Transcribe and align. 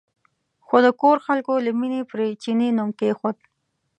خو 0.65 0.75
د 0.85 0.87
کور 1.01 1.17
خلکو 1.25 1.53
له 1.65 1.71
مینې 1.79 2.01
پرې 2.11 2.27
چیني 2.41 2.69
نوم 2.77 2.89
کېښود. 2.99 3.37